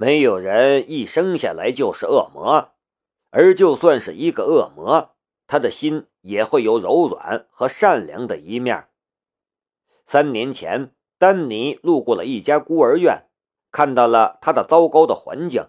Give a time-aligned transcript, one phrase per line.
[0.00, 2.70] 没有人一生下来就是恶魔，
[3.28, 5.10] 而就算是一个恶魔，
[5.46, 8.88] 他的心也会有柔软和善良的一面。
[10.06, 13.26] 三年前，丹尼路过了一家孤儿院，
[13.70, 15.66] 看到了他的糟糕的环境，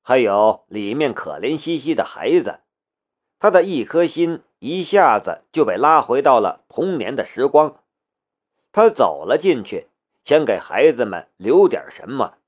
[0.00, 2.60] 还有里面可怜兮兮的孩子，
[3.38, 7.82] 他的一颗心一下子就被拉回到了童年的时光。
[8.72, 9.88] 他走了进去，
[10.24, 12.38] 想给孩子们留点什么。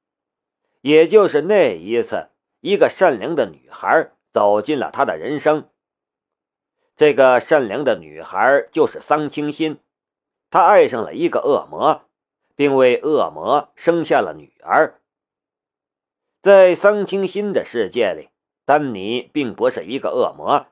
[0.86, 2.28] 也就是那一次，
[2.60, 5.68] 一个善良的女孩走进了他的人生。
[6.94, 9.80] 这个善良的女孩就是桑清心，
[10.48, 12.02] 她爱上了一个恶魔，
[12.54, 15.00] 并为恶魔生下了女儿。
[16.41, 18.28] 在桑清心的世界里，
[18.64, 20.68] 丹尼并不是一个恶魔，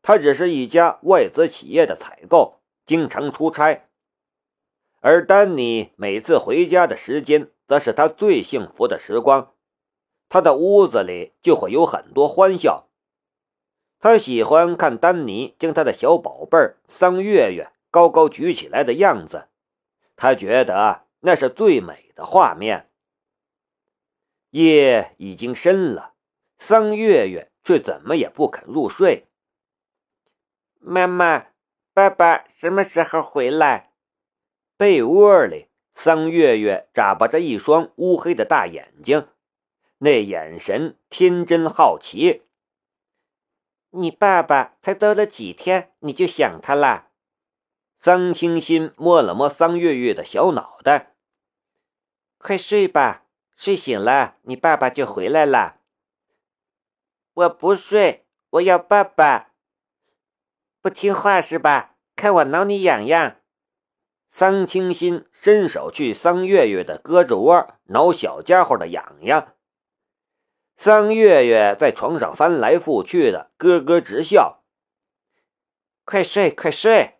[0.00, 3.88] 他只是一家外资企业的采购，经常出差。
[5.00, 9.54] 而丹尼每次回家的时间，则是他最幸福的时光。
[10.28, 12.88] 他的屋子里就会有很多欢笑。
[13.98, 19.48] 他喜欢看丹尼将他的小宝贝儿桑月月高高举起来的样子，
[20.16, 22.90] 他觉得那是最美的画面。
[24.50, 26.12] 夜已经深了，
[26.58, 29.26] 桑月月却怎么也不肯入睡。
[30.78, 31.46] 妈妈，
[31.92, 33.92] 爸爸什么时候回来？
[34.76, 39.26] 被窝里，桑月月眨巴着一双乌黑的大眼睛。
[39.98, 42.42] 那眼神天真好奇。
[43.90, 47.08] 你爸爸才走了几天，你就想他了？
[47.98, 51.14] 桑清心摸了摸桑月月的小脑袋。
[52.36, 53.24] 快睡吧，
[53.56, 55.80] 睡醒了你爸爸就回来了。
[57.32, 59.52] 我不睡，我要爸爸。
[60.82, 61.96] 不听话是吧？
[62.14, 63.36] 看我挠你痒痒。
[64.30, 69.55] 桑清心伸手去桑月月的胳肢窝挠小家伙的痒痒。
[70.76, 74.62] 桑月月在床上翻来覆去的，咯咯直笑。
[76.04, 77.14] 快睡，快睡！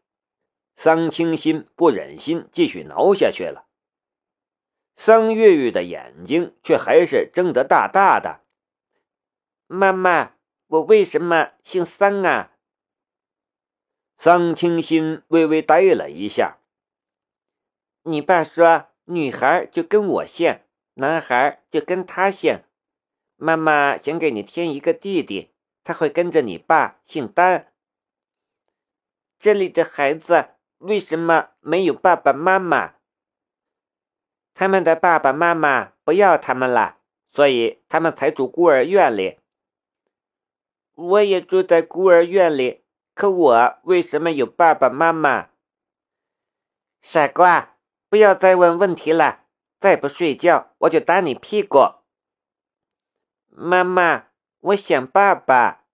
[0.77, 3.67] 桑清心不忍心继续挠下去了。
[4.95, 8.43] 桑月月的眼睛却还是睁得大大的。
[9.67, 10.35] 妈妈，
[10.67, 12.53] 我为什么姓桑啊？
[14.19, 16.59] 桑清心微微呆了一下。
[18.03, 20.61] 你爸说，女孩就跟我姓，
[20.95, 22.63] 男孩就跟他姓。
[23.37, 25.53] 妈妈想给你添一个弟弟，
[25.85, 27.73] 他会跟着你爸姓丹。
[29.39, 30.49] 这里的孩子
[30.79, 32.95] 为什么没有爸爸妈妈？
[34.55, 36.99] 他们的爸爸妈妈不要他们了，
[37.31, 39.39] 所以他们才住孤儿院里。
[40.95, 42.83] 我也住在孤儿院里，
[43.15, 45.51] 可我为什么有爸爸妈妈？
[47.03, 47.77] 傻瓜，
[48.09, 49.45] 不要再问问题了！
[49.79, 51.96] 再不睡觉，我就打你屁股！
[53.59, 54.27] 妈妈，
[54.61, 55.87] 我想爸爸。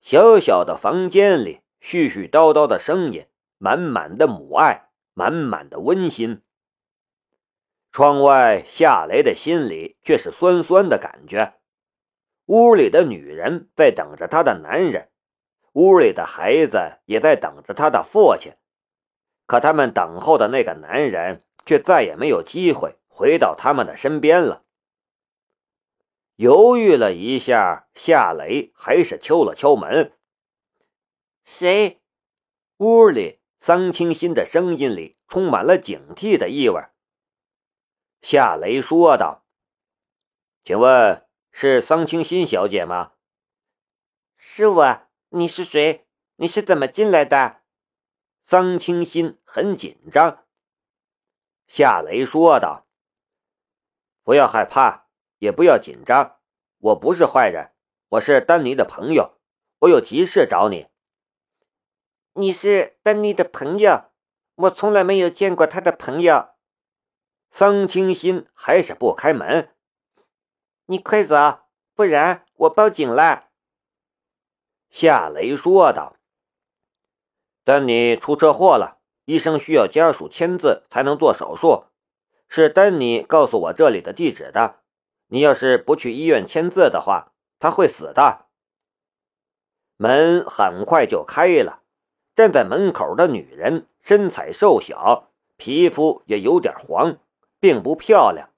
[0.00, 6.42] 小小的房间里，絮絮叨叨的声音，满满的母爱，满满的温馨。
[7.92, 11.54] 窗外，夏雷的心里却是酸酸的感觉。
[12.46, 15.10] 屋里的女人在等着她的男人，
[15.74, 18.54] 屋里的孩子也在等着他的父亲，
[19.46, 24.62] 可他们等候的那个男人，却再也没有机会回到他们的身边了。
[26.36, 30.18] 犹豫了一下，夏雷还是敲了敲门。
[31.44, 32.02] 谁？
[32.78, 36.82] 屋里，桑清新的声音里充满了警惕的意味。
[38.20, 39.46] 夏雷说道
[40.64, 43.12] ：“请问是桑清新小姐吗
[44.36, 45.00] ？”“是我。
[45.28, 46.06] 你是谁？
[46.36, 47.62] 你是怎么进来的？”
[48.44, 50.44] 桑清新很紧张。
[51.68, 52.88] 夏雷说道
[54.24, 55.03] ：“不要害怕。”
[55.38, 56.36] 也不要紧张，
[56.78, 57.72] 我不是坏人，
[58.10, 59.38] 我是丹尼的朋友，
[59.80, 60.88] 我有急事找你。
[62.34, 64.10] 你是丹尼的朋友？
[64.56, 66.50] 我从来没有见过他的朋友。
[67.50, 69.70] 桑清心还是不开门。
[70.86, 71.60] 你快走，
[71.94, 73.48] 不然我报警了。
[74.90, 76.16] 夏雷说道。
[77.64, 81.86] 丹尼出车祸了，医生需要家属签字才能做手术，
[82.48, 84.83] 是丹尼告诉我这里的地址的。
[85.34, 88.46] 你要是不去医院签字的话，他会死的。
[89.96, 91.82] 门很快就开了，
[92.36, 97.18] 站在门口的女人身材瘦小，皮肤也有点黄，
[97.58, 98.50] 并不漂亮。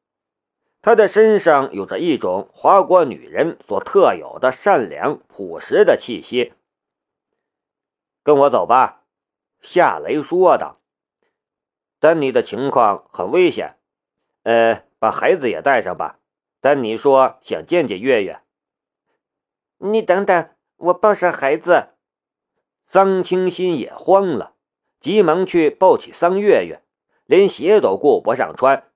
[0.82, 6.52] 她的身上有着一种华国女人所特有的善良朴实的气息。
[8.22, 9.04] 跟我走吧，
[9.62, 10.78] 夏雷说道。
[11.98, 13.78] 丹尼的情况很危险，
[14.42, 16.18] 呃，把孩子也带上吧。
[16.66, 18.40] 丹尼说想见见月月。
[19.78, 21.90] 你等等，我抱上孩子。
[22.88, 24.54] 桑清新也慌了，
[24.98, 26.82] 急忙去抱起桑月月，
[27.24, 28.90] 连鞋都顾不上穿，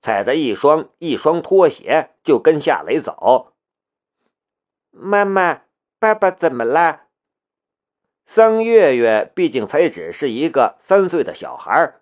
[0.00, 3.54] 踩着一双一双拖鞋就跟夏雷走。
[4.92, 5.62] 妈妈，
[5.98, 7.06] 爸爸怎么了？
[8.24, 11.94] 桑月月毕竟才只是一个三岁的小孩，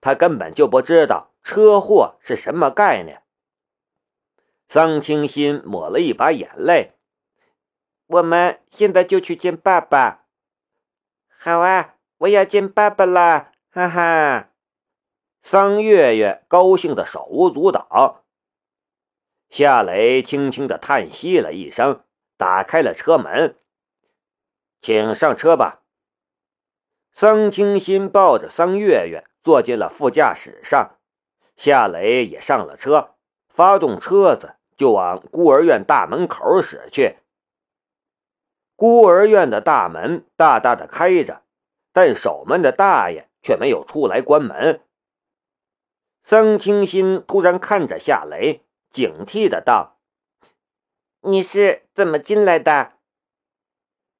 [0.00, 3.21] 他根本就不知道车祸是什么概念。
[4.72, 6.92] 桑清新抹了一把眼泪
[8.08, 10.24] ：“我们现在就去见爸爸。
[11.28, 14.48] ”“好啊，我要见爸爸啦！”哈哈。
[15.42, 18.24] 桑月月高兴的手舞足蹈。
[19.50, 22.04] 夏雷轻轻的叹息了一声，
[22.38, 23.58] 打开了车门
[24.80, 25.82] ：“请上车吧。”
[27.12, 30.96] 桑清新抱着桑月月坐进了副驾驶上，
[31.56, 33.16] 夏雷也上了车，
[33.50, 34.54] 发动车子。
[34.82, 37.18] 就往孤儿院大门口驶去。
[38.74, 41.42] 孤儿院的大门大大的开着，
[41.92, 44.80] 但守门的大爷却没有出来关门。
[46.24, 49.98] 桑清新突然看着夏雷，警惕的道
[51.22, 52.94] ：“你是怎么进来的？”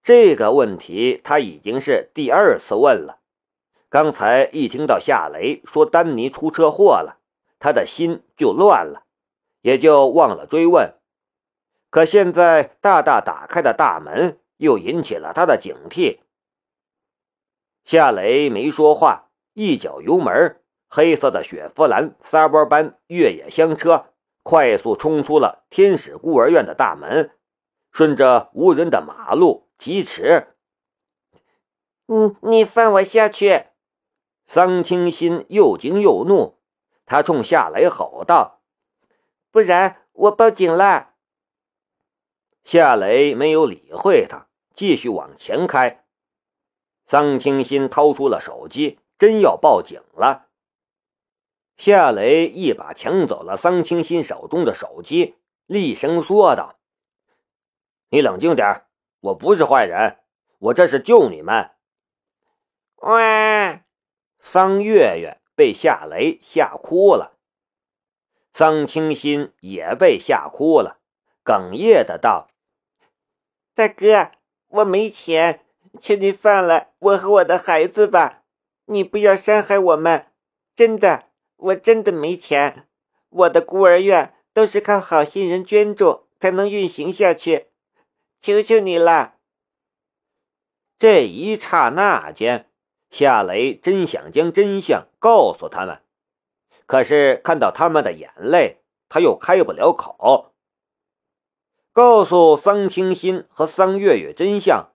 [0.00, 3.18] 这个问题他已经是第二次问了。
[3.88, 7.18] 刚才一听到夏雷说丹尼出车祸了，
[7.58, 9.02] 他的心就乱了。
[9.62, 10.94] 也就忘了追问，
[11.90, 16.20] 可现在大大打开的大门又引起了他的警惕。
[17.84, 24.06] 夏雷没说话，一脚油门，黑色的雪佛兰撒波般越野厢车
[24.42, 27.30] 快速冲出了天使孤儿院的大门，
[27.90, 30.54] 顺着无人的马路疾驰。
[32.06, 33.66] 嗯，你放我下去！
[34.44, 36.58] 桑清心又惊又怒，
[37.06, 38.61] 他冲夏雷吼道。
[39.52, 41.12] 不然我报警了。
[42.64, 46.04] 夏雷没有理会他，继续往前开。
[47.04, 50.48] 桑清新掏出了手机，真要报警了。
[51.76, 56.78] 夏雷一把抢走了桑清新手中的手机，厉声说道
[58.08, 58.86] ：“你冷静点，
[59.20, 60.20] 我不是坏人，
[60.58, 61.72] 我这是救你们。”
[63.02, 63.82] 喂！
[64.38, 67.36] 桑月月被夏雷吓哭了。
[68.54, 70.98] 桑清新也被吓哭了，
[71.42, 72.48] 哽咽的道
[73.74, 74.32] ：“大哥，
[74.68, 75.64] 我没钱，
[75.98, 78.42] 请你放了我和我的孩子吧，
[78.84, 80.26] 你不要伤害我们。
[80.76, 82.86] 真的，我真的没钱，
[83.30, 87.68] 我的孤儿院都是靠好心人捐助才能运行下去，
[88.40, 89.36] 求求你了。”
[90.98, 92.68] 这一刹那间，
[93.10, 96.01] 夏雷真想将真相告诉他们。
[96.86, 100.52] 可是看到他们的眼泪，他又开不了口。
[101.92, 104.90] 告诉桑清新和桑月月真相，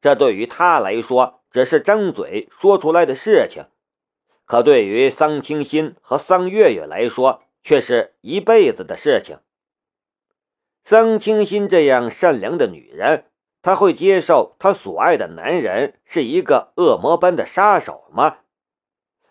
[0.00, 3.64] 这对于他来说只是张嘴说出来的事情，
[4.44, 9.38] 可对于桑清新和桑月月来说，却是一辈子的事情。
[10.84, 13.26] 桑清新这样善良的女人，
[13.62, 18.38] 她会接受她所爱的男人是一个恶魔般的杀手吗？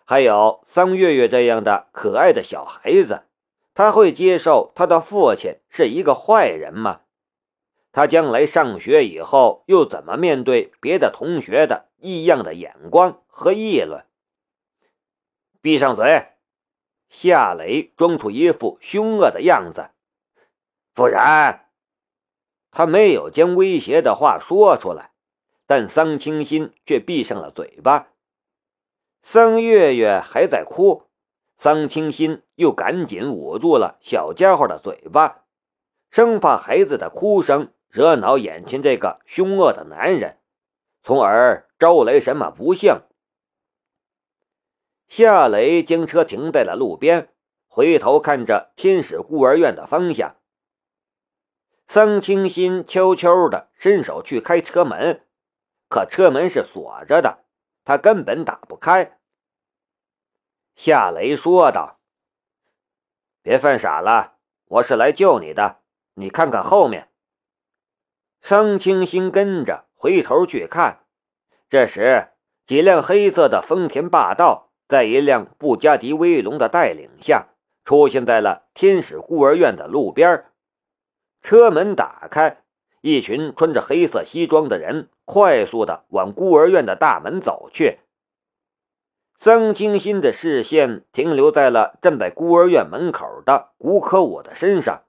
[0.04, 3.22] 还有桑月月这样的可爱的小孩子，
[3.74, 7.02] 他会接受他的父亲是一个坏人吗？
[7.92, 14.04] 他将来上学以后又怎么面对别的同学的异样的眼光和议论？
[15.60, 16.28] 闭上嘴！
[17.10, 19.90] 夏雷装出一副凶恶的样子，
[20.94, 21.66] 不然，
[22.70, 25.10] 他没有将威胁的话说出来，
[25.66, 28.08] 但桑清新却闭上了嘴巴。
[29.22, 31.04] 桑月月还在哭，
[31.56, 35.44] 桑清新又赶紧捂住了小家伙的嘴巴，
[36.10, 40.38] 生怕孩子的哭声惹恼眼前这个凶恶的男人，
[41.04, 43.00] 从而招来什么不幸。
[45.06, 47.28] 夏雷将车停在了路边，
[47.68, 50.36] 回头看着天使孤儿院的方向。
[51.86, 55.24] 桑清新悄悄地伸手去开车门，
[55.88, 57.38] 可车门是锁着的。
[57.84, 59.18] 他根本打不开。
[60.74, 62.00] 夏雷说道
[63.42, 65.80] ：“别犯傻了，我是来救你的。
[66.14, 67.10] 你看看后面。”
[68.40, 71.04] 桑清新跟着回头去看，
[71.68, 72.32] 这时
[72.66, 77.48] 几辆黑色的丰田霸道在一辆布加迪威龙的带领下，
[77.84, 80.46] 出现在了天使孤儿院的路边。
[81.40, 82.61] 车门打开，
[83.02, 85.10] 一群穿着黑色西装的人。
[85.24, 88.00] 快速的往孤儿院的大门走去。
[89.38, 95.04] 桑清新的视线停留在了站在孤儿院门口的古可武的身上，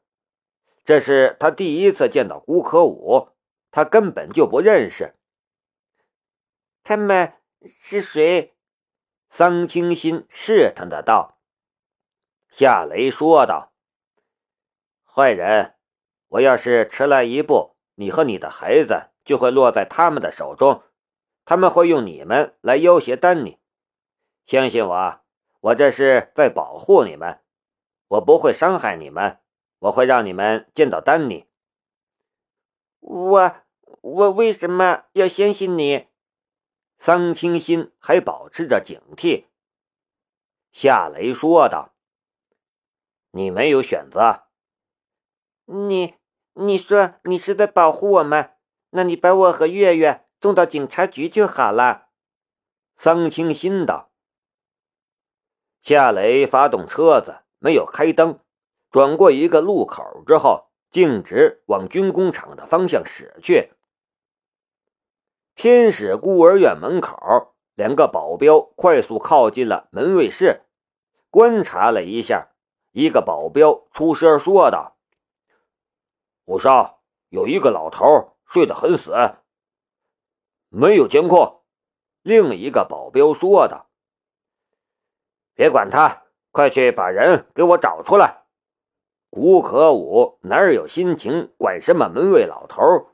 [0.86, 3.30] 这是他第一次见到古可武，
[3.72, 5.16] 他根本就不认识。
[6.84, 7.34] 他们
[7.66, 8.54] 是谁？
[9.30, 11.40] 桑清心试探的道。
[12.50, 13.74] 夏雷说道
[15.04, 15.74] ：“坏人，
[16.30, 20.84] 我要是迟来一步，你和你的孩子就会落在他们的手中，
[21.46, 23.60] 他们会用你们来要挟丹尼。
[24.46, 25.22] 相信我，
[25.62, 27.42] 我这是在保护你们，
[28.08, 29.40] 我不会伤害你们，
[29.80, 31.48] 我会让你们见到丹尼。
[33.00, 33.56] 我
[34.02, 36.08] 我为什么要相信你？”
[36.98, 39.46] 桑清心还保持着警惕。
[40.72, 41.94] 夏雷说道。
[43.32, 44.44] 你没有选择。
[45.66, 46.16] 你
[46.56, 48.52] 你说你是在保护我们，
[48.92, 52.08] 那你把我和月月送到警察局就好了。
[52.96, 54.12] 桑清心道。
[55.82, 58.40] 夏雷发动车子，没有开灯，
[58.92, 63.72] 转过一个路口之后，径直往军工厂的方向驶去。
[65.56, 70.62] 天使孤儿院门口，两个保镖快速靠近了门卫室，
[71.30, 72.50] 观察了一下。
[72.92, 74.93] 一个保镖出声说道
[76.46, 79.14] ：“五少，有一个老头睡得很死，
[80.70, 81.62] 没有监控。”
[82.24, 83.90] 另一个保镖说道
[85.54, 88.44] ：“别管他，快去把人给我找出来。”
[89.30, 93.10] 古可武哪有心情管什么门卫老头？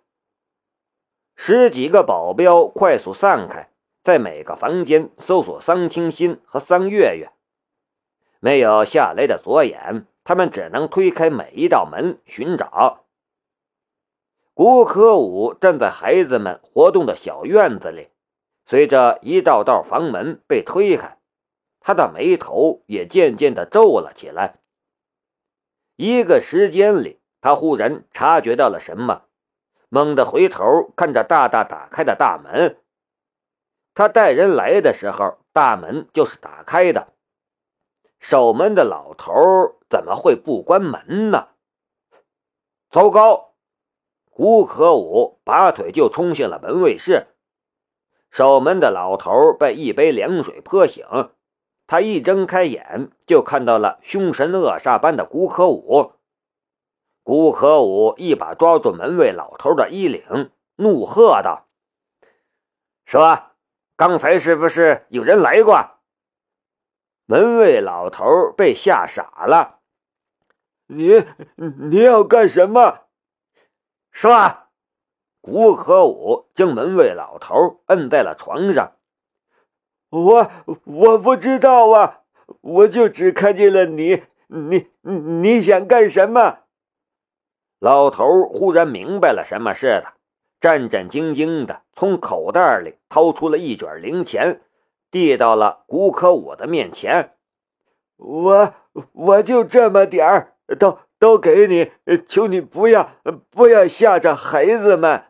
[1.35, 3.71] 十几个保镖快速散开，
[4.03, 7.31] 在每个房间搜索桑清新和桑月月。
[8.41, 13.05] 没有夏雷的左眼，他们只能推开每一道门寻找。
[14.59, 18.09] 古可武站在孩子们活动的小院子里，
[18.65, 21.17] 随着一道道房门被推开，
[21.79, 24.59] 他的眉头也渐渐的皱了起来。
[25.95, 29.27] 一个时间里，他忽然察觉到了什么，
[29.87, 32.81] 猛地回头看着大大打开的大门。
[33.93, 37.13] 他带人来的时候，大门就是打开的。
[38.19, 39.31] 守门的老头
[39.89, 41.47] 怎么会不关门呢？
[42.89, 43.48] 糟糕！
[44.39, 47.27] 胡可武拔腿就冲进了门卫室。
[48.31, 51.05] 守门的老头被一杯凉水泼醒，
[51.85, 56.13] 他一睁开眼就看到了凶神恶煞般的古可武。
[57.21, 61.67] 古可武一把抓住门卫老头的衣领，怒喝道
[63.03, 63.41] ：“说，
[63.97, 65.97] 刚才是不是有人来过？”
[67.27, 68.23] 门卫老头
[68.55, 69.79] 被吓傻了，
[70.87, 71.25] 你
[71.57, 73.08] 你要干什么？
[74.19, 74.67] 说！
[75.39, 78.97] 古可武将门卫老头摁在了床上。
[80.09, 80.51] 我
[80.83, 82.23] 我不知道啊，
[82.59, 86.63] 我就只看见了你，你你想干什么？
[87.79, 90.15] 老头忽然明白了什么似的，
[90.59, 94.59] 战战兢兢的从口袋里掏出了一卷零钱。
[95.09, 97.37] 递到了古可武的面前，
[98.17, 98.73] 我
[99.13, 101.91] 我就这么点儿，都都给你，
[102.25, 103.11] 求你不要
[103.51, 105.25] 不要吓着孩子们。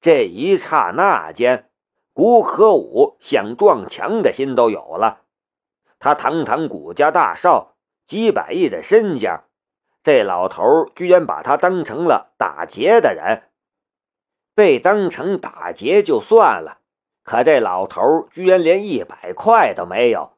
[0.00, 1.68] 这一刹那间，
[2.12, 5.22] 古可武想撞墙的心都有了。
[5.98, 7.74] 他堂堂古家大少，
[8.06, 9.44] 几百亿的身家，
[10.04, 10.64] 这老头
[10.94, 13.50] 居然把他当成了打劫的人。
[14.54, 16.78] 被当成打劫就算了。
[17.24, 20.37] 可这老头居然连一百块都没有。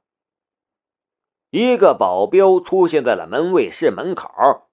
[1.50, 4.68] 一个保镖出现在了门卫室门口。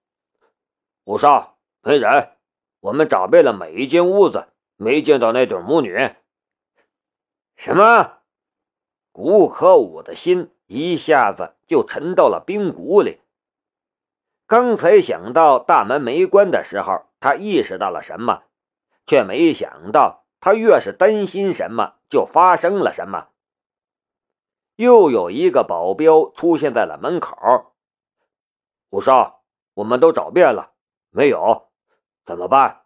[1.05, 2.31] 五少，没人，
[2.79, 6.12] 我们找遍了每一间屋子，没见到那对母女。
[7.55, 8.19] 什么？
[9.12, 13.22] 古可武的心一下子就沉到了冰谷里。
[14.46, 18.43] 刚才想到大门没关的时候，他意识到了什么，
[19.05, 21.96] 却没想到他越是担心什么。
[22.10, 23.27] 就发生了什么？
[24.77, 27.74] 又有一个保镖出现在了门口。
[28.91, 29.43] 五少，
[29.74, 30.74] 我们都找遍了，
[31.10, 31.69] 没有，
[32.24, 32.84] 怎么办？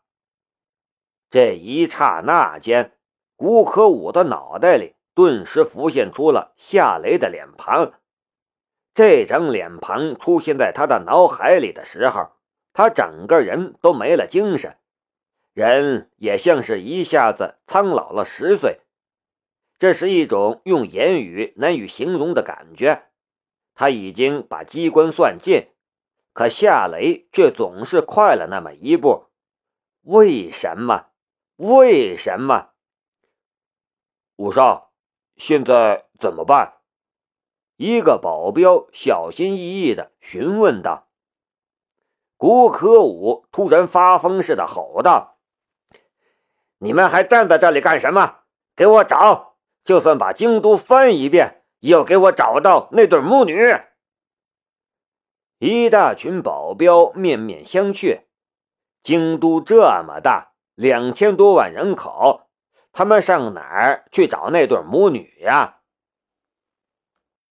[1.30, 2.98] 这一刹那间，
[3.36, 7.94] 古可武的脑袋里顿时浮现出了夏雷的脸庞。
[8.94, 12.32] 这张脸庞出现在他的脑海里的时候，
[12.72, 14.78] 他整个人都没了精神，
[15.54, 18.80] 人也像是一下子苍老了十岁。
[19.82, 23.08] 这是一种用言语难以形容的感觉。
[23.74, 25.70] 他已经把机关算尽，
[26.34, 29.32] 可夏雷却总是快了那么一步。
[30.04, 31.08] 为什么？
[31.56, 32.74] 为什么？
[34.36, 34.92] 五少，
[35.36, 36.76] 现在怎么办？
[37.78, 41.08] 一个保镖小心翼翼地询问道。
[42.38, 45.40] 古可武突然发疯似的吼道
[46.78, 48.42] ：“你们还站在这里干什么？
[48.76, 49.51] 给我找！
[49.84, 53.58] 就算把京都翻一遍，也要给我找到那对母女！”
[55.60, 58.22] 一大群保镖面面相觑。
[59.04, 62.50] 京都这么大，两千多万人口，
[62.92, 65.81] 他们上哪儿去找那对母女呀？